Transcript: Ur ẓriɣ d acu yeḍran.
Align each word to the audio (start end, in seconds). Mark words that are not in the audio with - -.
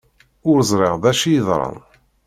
Ur 0.49 0.57
ẓriɣ 0.69 0.93
d 1.03 1.03
acu 1.11 1.27
yeḍran. 1.33 1.77